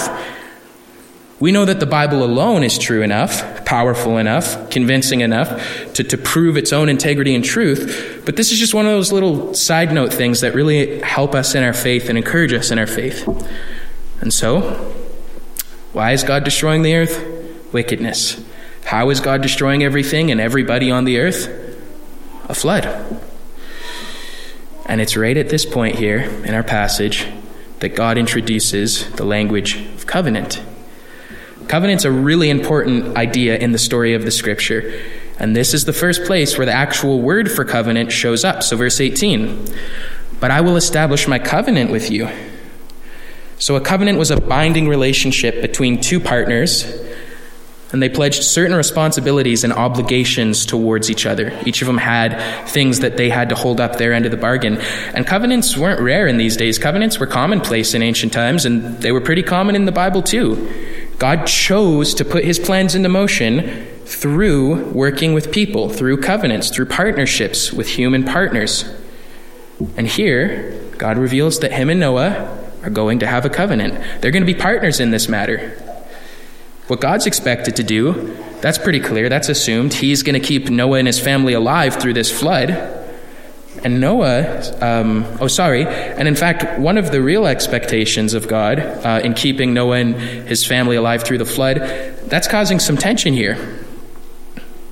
[1.39, 6.17] We know that the Bible alone is true enough, powerful enough, convincing enough to, to
[6.17, 9.93] prove its own integrity and truth, but this is just one of those little side
[9.93, 13.25] note things that really help us in our faith and encourage us in our faith.
[14.19, 14.61] And so,
[15.93, 17.73] why is God destroying the earth?
[17.73, 18.43] Wickedness.
[18.83, 21.47] How is God destroying everything and everybody on the earth?
[22.49, 22.85] A flood.
[24.87, 27.27] And it's right at this point here in our passage
[27.79, 30.61] that God introduces the language of covenant.
[31.69, 34.99] Covenant's a really important idea in the story of the scripture.
[35.37, 38.63] And this is the first place where the actual word for covenant shows up.
[38.63, 39.67] So, verse 18
[40.39, 42.27] But I will establish my covenant with you.
[43.59, 46.91] So, a covenant was a binding relationship between two partners,
[47.91, 51.55] and they pledged certain responsibilities and obligations towards each other.
[51.67, 54.37] Each of them had things that they had to hold up their end of the
[54.37, 54.77] bargain.
[55.13, 56.79] And covenants weren't rare in these days.
[56.79, 60.88] Covenants were commonplace in ancient times, and they were pretty common in the Bible, too.
[61.19, 66.87] God chose to put his plans into motion through working with people, through covenants, through
[66.87, 68.89] partnerships with human partners.
[69.97, 73.93] And here, God reveals that him and Noah are going to have a covenant.
[74.21, 75.71] They're going to be partners in this matter.
[76.87, 79.29] What God's expected to do, that's pretty clear.
[79.29, 79.93] That's assumed.
[79.93, 82.98] He's going to keep Noah and his family alive through this flood.
[83.83, 88.79] And Noah, um, oh, sorry, and in fact, one of the real expectations of God
[88.79, 91.77] uh, in keeping Noah and his family alive through the flood,
[92.25, 93.85] that's causing some tension here.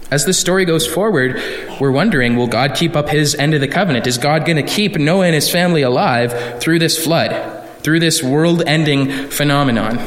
[0.10, 1.42] As the story goes forward,
[1.82, 4.08] we're wondering will God keep up his end of the covenant?
[4.08, 8.24] Is God going to keep Noah and his family alive through this flood, through this
[8.24, 10.00] world ending phenomenon?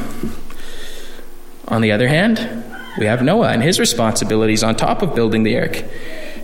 [1.68, 2.64] On the other hand,
[2.98, 5.84] we have Noah and his responsibilities on top of building the ark.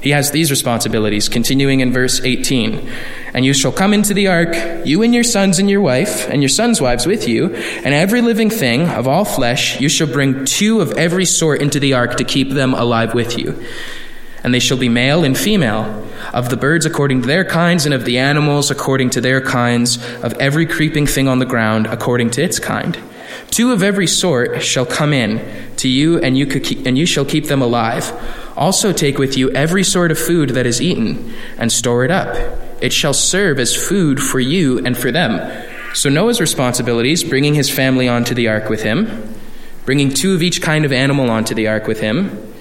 [0.07, 2.89] He has these responsibilities, continuing in verse 18.
[3.35, 4.55] And you shall come into the ark,
[4.87, 8.21] you and your sons and your wife, and your sons' wives with you, and every
[8.21, 12.19] living thing of all flesh, you shall bring two of every sort into the ark
[12.19, 13.61] to keep them alive with you.
[14.45, 17.93] And they shall be male and female, of the birds according to their kinds, and
[17.93, 22.31] of the animals according to their kinds, of every creeping thing on the ground according
[22.31, 22.97] to its kind.
[23.51, 25.45] Two of every sort shall come in
[25.79, 26.47] to you, and you,
[26.87, 28.13] and you shall keep them alive.
[28.57, 32.37] Also take with you every sort of food that is eaten, and store it up.
[32.81, 35.65] It shall serve as food for you and for them.
[35.95, 39.35] So Noah's responsibilities, bringing his family onto the ark with him,
[39.85, 42.53] bringing two of each kind of animal onto the ark with him,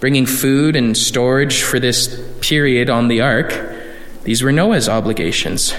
[0.00, 3.52] bringing food and storage for this period on the ark,
[4.24, 5.74] these were Noah's obligations.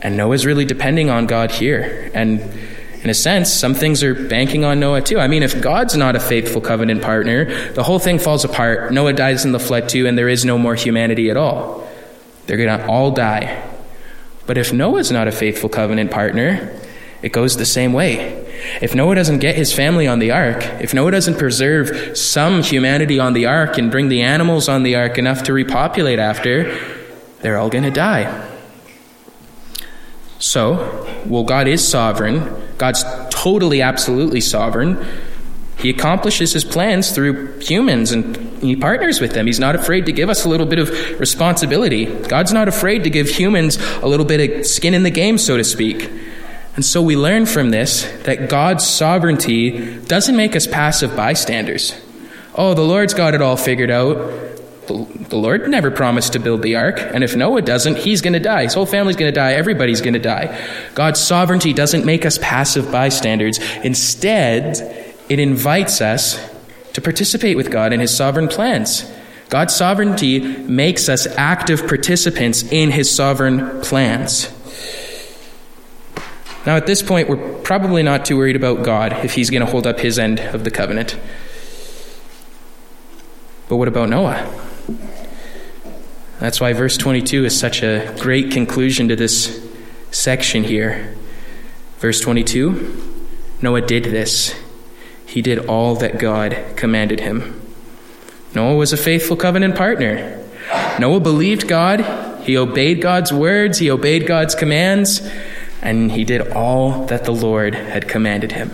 [0.00, 2.10] And Noah's really depending on God here.
[2.14, 2.40] And
[3.04, 5.18] in a sense, some things are banking on Noah too.
[5.18, 8.94] I mean, if God's not a faithful covenant partner, the whole thing falls apart.
[8.94, 11.86] Noah dies in the flood too, and there is no more humanity at all.
[12.46, 13.62] They're going to all die.
[14.46, 16.80] But if Noah's not a faithful covenant partner,
[17.20, 18.40] it goes the same way.
[18.80, 23.18] If Noah doesn't get his family on the ark, if Noah doesn't preserve some humanity
[23.18, 26.74] on the ark and bring the animals on the ark enough to repopulate after,
[27.42, 28.53] they're all going to die.
[30.44, 35.02] So, well, God is sovereign, God's totally, absolutely sovereign.
[35.78, 39.46] He accomplishes his plans through humans and he partners with them.
[39.46, 42.04] He's not afraid to give us a little bit of responsibility.
[42.04, 45.56] God's not afraid to give humans a little bit of skin in the game, so
[45.56, 46.10] to speak.
[46.76, 51.98] And so we learn from this that God's sovereignty doesn't make us passive bystanders.
[52.54, 54.53] Oh, the Lord's got it all figured out.
[54.86, 58.40] The Lord never promised to build the ark, and if Noah doesn't, he's going to
[58.40, 58.64] die.
[58.64, 59.52] His whole family's going to die.
[59.52, 60.58] Everybody's going to die.
[60.94, 63.58] God's sovereignty doesn't make us passive bystanders.
[63.82, 64.76] Instead,
[65.28, 66.38] it invites us
[66.92, 69.10] to participate with God in his sovereign plans.
[69.50, 74.50] God's sovereignty makes us active participants in his sovereign plans.
[76.66, 79.70] Now, at this point, we're probably not too worried about God if he's going to
[79.70, 81.18] hold up his end of the covenant.
[83.68, 84.63] But what about Noah?
[86.38, 89.66] That's why verse 22 is such a great conclusion to this
[90.10, 91.14] section here.
[91.98, 93.00] Verse 22
[93.62, 94.54] Noah did this.
[95.26, 97.60] He did all that God commanded him.
[98.54, 100.38] Noah was a faithful covenant partner.
[100.98, 105.26] Noah believed God, he obeyed God's words, he obeyed God's commands,
[105.80, 108.72] and he did all that the Lord had commanded him.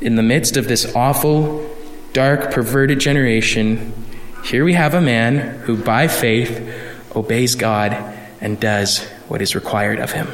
[0.00, 1.68] In the midst of this awful,
[2.12, 4.03] dark, perverted generation,
[4.44, 7.92] here we have a man who, by faith, obeys God
[8.40, 10.28] and does what is required of him.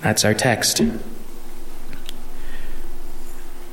[0.00, 0.80] That's our text.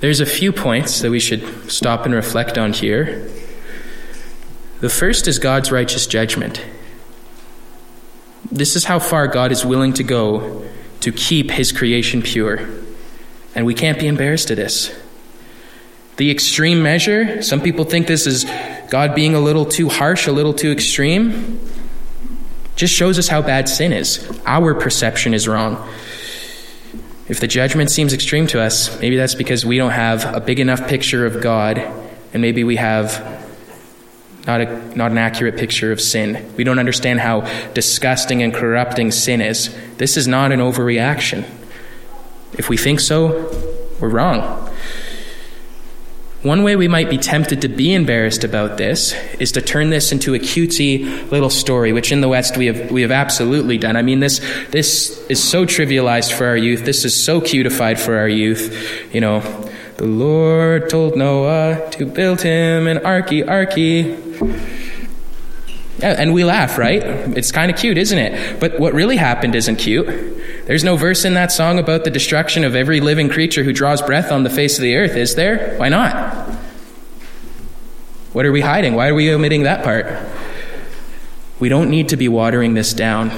[0.01, 3.29] There's a few points that we should stop and reflect on here.
[4.81, 6.63] The first is God's righteous judgment.
[8.51, 10.67] This is how far God is willing to go
[11.01, 12.67] to keep his creation pure.
[13.55, 14.93] And we can't be embarrassed of this.
[16.19, 18.43] The extreme measure, some people think this is
[18.89, 21.61] God being a little too harsh, a little too extreme,
[22.75, 24.29] just shows us how bad sin is.
[24.45, 25.77] Our perception is wrong.
[27.29, 30.59] If the judgment seems extreme to us, maybe that's because we don't have a big
[30.59, 31.77] enough picture of God,
[32.33, 33.41] and maybe we have
[34.45, 36.51] not, a, not an accurate picture of sin.
[36.57, 39.73] We don't understand how disgusting and corrupting sin is.
[39.95, 41.49] This is not an overreaction.
[42.57, 44.68] If we think so, we're wrong.
[46.41, 50.13] One way we might be tempted to be embarrassed about this is to turn this
[50.13, 53.97] into a cutesy little story, which in the West we have, we have absolutely done.
[53.97, 56.85] I mean, this, this is so trivialized for our youth.
[56.85, 59.13] This is so cutified for our youth.
[59.13, 59.41] You know,
[59.97, 64.15] the Lord told Noah to build him an arky arky.
[65.99, 67.03] Yeah, and we laugh, right?
[67.35, 68.61] It's kind of cute, isn't it?
[68.61, 70.38] But what really happened isn't cute.
[70.69, 74.03] There's no verse in that song about the destruction of every living creature who draws
[74.03, 75.75] breath on the face of the earth, is there?
[75.79, 76.47] Why not?
[78.33, 78.93] What are we hiding?
[78.93, 80.05] Why are we omitting that part?
[81.59, 83.31] We don't need to be watering this down.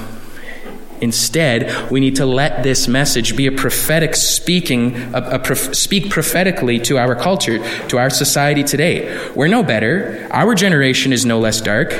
[0.99, 6.09] Instead, we need to let this message be a prophetic speaking, a, a prof, speak
[6.09, 9.31] prophetically to our culture, to our society today.
[9.35, 10.27] We're no better.
[10.31, 11.93] Our generation is no less dark.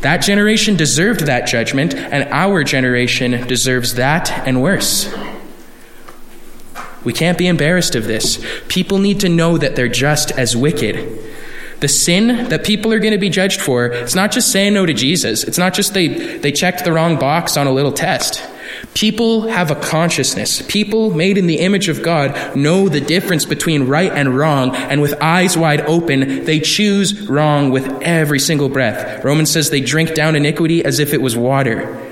[0.00, 5.12] That generation deserved that judgment, and our generation deserves that and worse.
[7.04, 8.44] We can't be embarrassed of this.
[8.68, 11.18] People need to know that they're just as wicked.
[11.80, 14.86] The sin that people are going to be judged for, it's not just saying no
[14.86, 15.44] to Jesus.
[15.44, 18.42] It's not just they, they checked the wrong box on a little test.
[18.94, 20.62] People have a consciousness.
[20.68, 25.00] People made in the image of God know the difference between right and wrong, and
[25.00, 29.24] with eyes wide open, they choose wrong with every single breath.
[29.24, 32.02] Romans says they drink down iniquity as if it was water.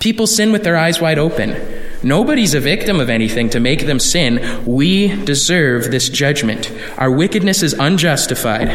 [0.00, 1.56] People sin with their eyes wide open.
[2.02, 4.64] Nobody's a victim of anything to make them sin.
[4.66, 6.72] We deserve this judgment.
[6.98, 8.68] Our wickedness is unjustified.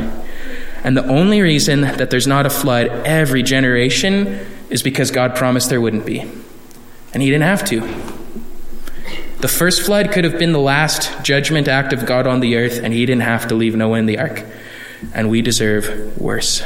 [0.84, 5.70] And the only reason that there's not a flood every generation is because God promised
[5.70, 6.32] there wouldn't be.
[7.18, 7.80] And he didn't have to.
[9.40, 12.80] The first flood could have been the last judgment act of God on the earth,
[12.84, 14.46] and he didn't have to leave Noah in the ark.
[15.16, 16.64] And we deserve worse.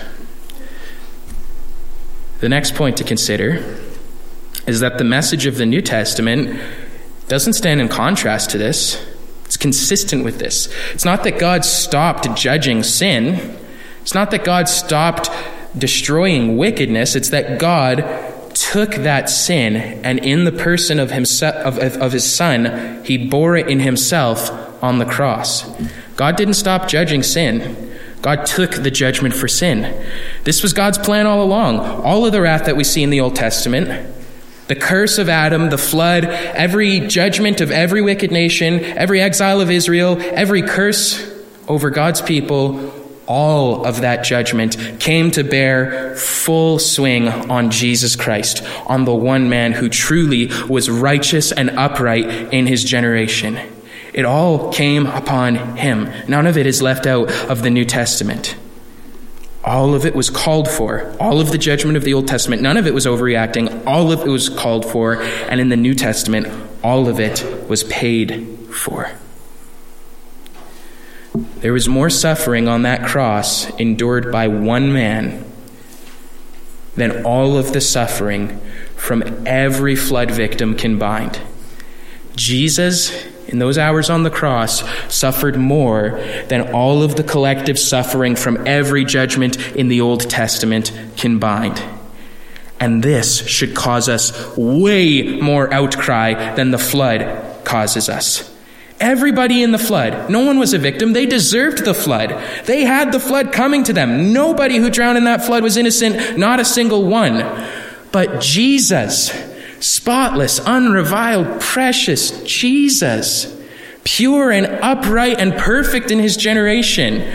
[2.41, 3.63] The next point to consider
[4.67, 6.59] is that the message of the New Testament
[7.29, 9.01] doesn't stand in contrast to this.
[9.45, 10.67] It's consistent with this.
[10.91, 13.57] It's not that God stopped judging sin,
[14.01, 15.29] it's not that God stopped
[15.77, 18.30] destroying wickedness, it's that God
[18.61, 23.17] took that sin and in the person of himself of, of, of, his son he
[23.17, 24.51] bore it in himself
[24.83, 25.67] on the cross.
[26.15, 27.97] God didn't stop judging sin.
[28.21, 30.07] God took the judgment for sin.
[30.43, 31.79] This was god's plan all along.
[31.79, 34.15] All of the wrath that we see in the old testament
[34.67, 39.71] the curse of Adam, the flood, every judgment of every wicked nation, every exile of
[39.71, 41.29] Israel, every curse
[41.67, 43.00] over God's people
[43.31, 49.47] all of that judgment came to bear full swing on Jesus Christ, on the one
[49.47, 53.57] man who truly was righteous and upright in his generation.
[54.13, 56.11] It all came upon him.
[56.27, 58.57] None of it is left out of the New Testament.
[59.63, 61.15] All of it was called for.
[61.17, 63.85] All of the judgment of the Old Testament, none of it was overreacting.
[63.87, 65.21] All of it was called for.
[65.21, 66.49] And in the New Testament,
[66.83, 69.09] all of it was paid for.
[71.33, 75.45] There was more suffering on that cross endured by one man
[76.95, 78.59] than all of the suffering
[78.97, 81.39] from every flood victim combined.
[82.35, 88.35] Jesus, in those hours on the cross, suffered more than all of the collective suffering
[88.35, 91.81] from every judgment in the Old Testament combined.
[92.79, 98.50] And this should cause us way more outcry than the flood causes us.
[99.01, 101.13] Everybody in the flood, no one was a victim.
[101.13, 102.29] They deserved the flood.
[102.65, 104.31] They had the flood coming to them.
[104.31, 107.67] Nobody who drowned in that flood was innocent, not a single one.
[108.11, 109.31] But Jesus,
[109.79, 113.59] spotless, unreviled, precious Jesus,
[114.03, 117.27] pure and upright and perfect in his generation,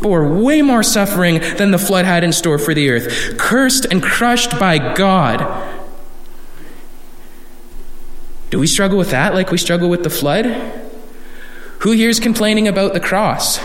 [0.00, 4.02] bore way more suffering than the flood had in store for the earth, cursed and
[4.02, 5.70] crushed by God.
[8.48, 10.82] Do we struggle with that like we struggle with the flood?
[11.84, 13.60] Who here is complaining about the cross?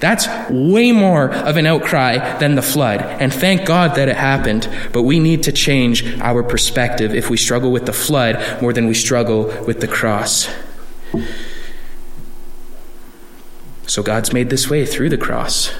[0.00, 3.00] That's way more of an outcry than the flood.
[3.00, 4.68] And thank God that it happened.
[4.92, 8.88] But we need to change our perspective if we struggle with the flood more than
[8.88, 10.48] we struggle with the cross.
[13.86, 15.72] So God's made this way through the cross.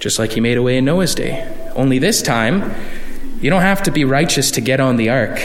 [0.00, 1.46] Just like He made a way in Noah's day.
[1.76, 2.74] Only this time,
[3.40, 5.40] you don't have to be righteous to get on the ark.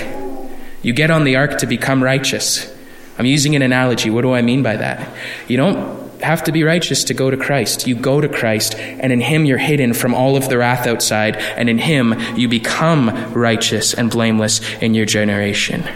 [0.81, 2.72] You get on the ark to become righteous.
[3.17, 4.09] I'm using an analogy.
[4.09, 5.13] What do I mean by that?
[5.47, 7.85] You don't have to be righteous to go to Christ.
[7.85, 11.35] You go to Christ, and in Him you're hidden from all of the wrath outside,
[11.35, 15.87] and in Him you become righteous and blameless in your generation.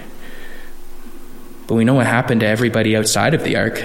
[1.66, 3.84] But we know what happened to everybody outside of the ark.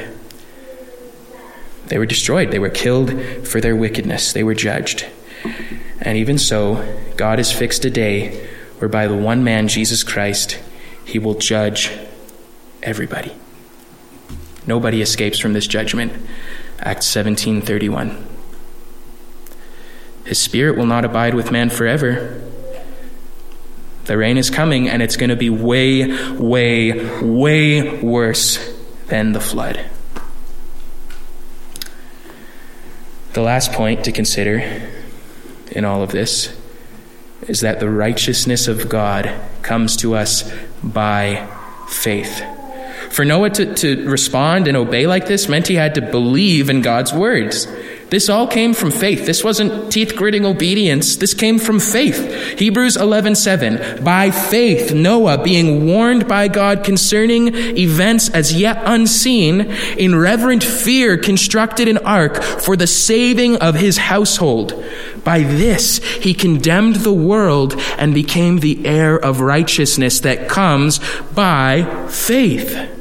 [1.87, 3.11] They were destroyed, they were killed
[3.47, 5.07] for their wickedness, they were judged.
[6.01, 8.47] And even so, God has fixed a day
[8.79, 10.59] whereby the one man, Jesus Christ,
[11.05, 11.93] He will judge
[12.83, 13.33] everybody.
[14.67, 16.13] Nobody escapes from this judgment.
[16.81, 18.27] Acts 17:31.
[20.25, 22.41] His spirit will not abide with man forever.
[24.05, 28.75] The rain is coming and it's going to be way way way worse
[29.09, 29.81] than the flood.
[33.33, 34.83] The last point to consider
[35.71, 36.55] in all of this
[37.49, 40.53] is that the righteousness of God comes to us
[40.83, 41.49] by
[41.89, 42.43] faith.
[43.13, 46.81] For Noah to, to respond and obey like this meant he had to believe in
[46.81, 47.67] God's words.
[48.13, 49.25] This all came from faith.
[49.25, 51.17] This wasn't teeth gritting obedience.
[51.17, 52.59] This came from faith.
[52.59, 54.05] Hebrews 11:7.
[54.05, 59.63] By faith Noah being warned by God concerning events as yet unseen,
[59.97, 64.75] in reverent fear constructed an ark for the saving of his household.
[65.25, 71.01] By this he condemned the world and became the heir of righteousness that comes
[71.35, 72.92] by faith.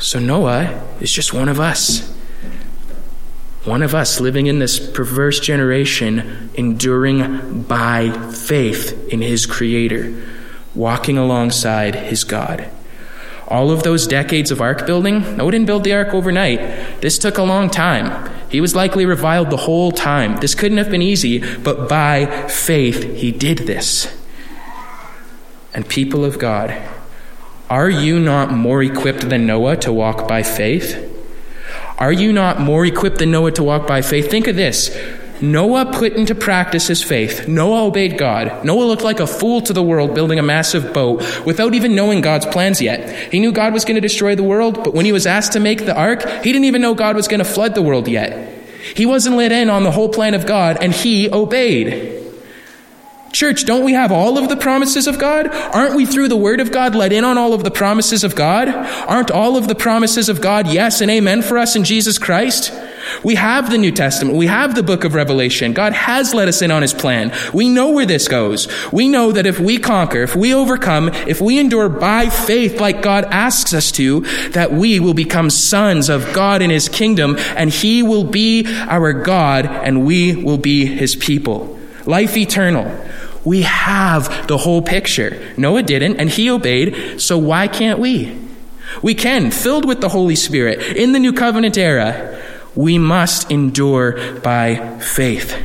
[0.00, 2.10] So Noah is just one of us.
[3.64, 10.14] One of us living in this perverse generation, enduring by faith in his Creator,
[10.74, 12.70] walking alongside his God.
[13.46, 17.02] All of those decades of ark building, Noah didn't build the ark overnight.
[17.02, 18.30] This took a long time.
[18.48, 20.40] He was likely reviled the whole time.
[20.40, 24.16] This couldn't have been easy, but by faith he did this.
[25.74, 26.70] And people of God,
[27.70, 31.06] are you not more equipped than Noah to walk by faith?
[31.98, 34.28] Are you not more equipped than Noah to walk by faith?
[34.28, 34.90] Think of this.
[35.40, 37.46] Noah put into practice his faith.
[37.46, 38.64] Noah obeyed God.
[38.64, 42.20] Noah looked like a fool to the world building a massive boat without even knowing
[42.20, 43.32] God's plans yet.
[43.32, 45.60] He knew God was going to destroy the world, but when he was asked to
[45.60, 48.52] make the ark, he didn't even know God was going to flood the world yet.
[48.96, 52.29] He wasn't let in on the whole plan of God, and he obeyed.
[53.40, 55.46] Church, don't we have all of the promises of God?
[55.48, 58.36] Aren't we through the Word of God let in on all of the promises of
[58.36, 58.68] God?
[58.68, 62.70] Aren't all of the promises of God yes and amen for us in Jesus Christ?
[63.24, 64.36] We have the New Testament.
[64.36, 65.72] We have the book of Revelation.
[65.72, 67.32] God has let us in on his plan.
[67.54, 68.68] We know where this goes.
[68.92, 73.00] We know that if we conquer, if we overcome, if we endure by faith like
[73.00, 74.20] God asks us to,
[74.50, 79.14] that we will become sons of God in his kingdom and he will be our
[79.14, 81.78] God and we will be his people.
[82.04, 82.84] Life eternal.
[83.44, 85.54] We have the whole picture.
[85.56, 88.36] Noah didn't, and he obeyed, so why can't we?
[89.02, 92.38] We can, filled with the Holy Spirit, in the New Covenant era,
[92.74, 95.56] we must endure by faith.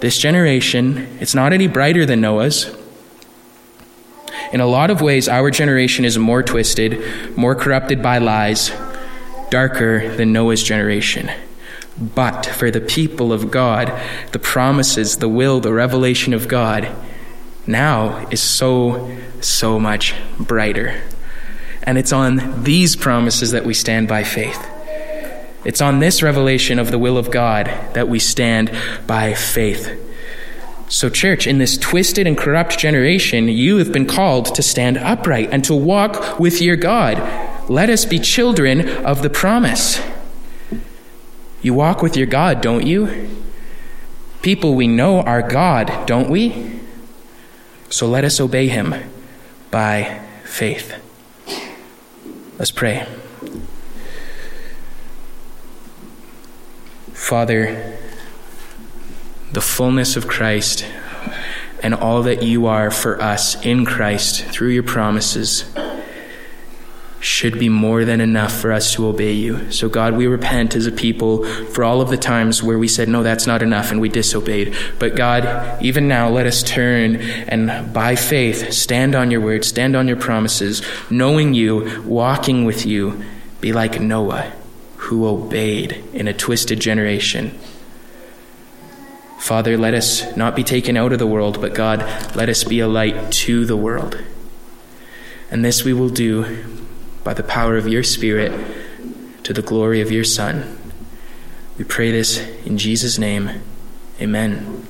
[0.00, 2.74] This generation, it's not any brighter than Noah's.
[4.52, 8.72] In a lot of ways, our generation is more twisted, more corrupted by lies,
[9.50, 11.30] darker than Noah's generation.
[11.98, 13.92] But for the people of God,
[14.32, 16.88] the promises, the will, the revelation of God
[17.66, 21.00] now is so, so much brighter.
[21.82, 24.66] And it's on these promises that we stand by faith.
[25.64, 28.70] It's on this revelation of the will of God that we stand
[29.06, 29.96] by faith.
[30.88, 35.50] So, church, in this twisted and corrupt generation, you have been called to stand upright
[35.52, 37.70] and to walk with your God.
[37.70, 40.00] Let us be children of the promise.
[41.62, 43.28] You walk with your God, don't you?
[44.42, 46.80] People, we know our God, don't we?
[47.90, 48.94] So let us obey him
[49.70, 50.94] by faith.
[52.58, 53.06] Let's pray.
[57.12, 57.98] Father,
[59.52, 60.86] the fullness of Christ
[61.82, 65.64] and all that you are for us in Christ through your promises
[67.20, 69.70] should be more than enough for us to obey you.
[69.70, 73.08] So, God, we repent as a people for all of the times where we said,
[73.08, 74.74] no, that's not enough, and we disobeyed.
[74.98, 79.96] But, God, even now, let us turn and by faith stand on your word, stand
[79.96, 83.22] on your promises, knowing you, walking with you,
[83.60, 84.50] be like Noah,
[84.96, 87.58] who obeyed in a twisted generation.
[89.38, 92.00] Father, let us not be taken out of the world, but God,
[92.34, 94.22] let us be a light to the world.
[95.50, 96.79] And this we will do
[97.24, 98.52] by the power of your Spirit
[99.44, 100.78] to the glory of your Son.
[101.78, 103.62] We pray this in Jesus' name.
[104.20, 104.86] Amen.